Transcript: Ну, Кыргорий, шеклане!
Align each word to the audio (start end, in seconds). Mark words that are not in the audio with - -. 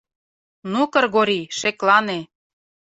Ну, 0.71 0.81
Кыргорий, 0.93 1.45
шеклане! 1.59 2.19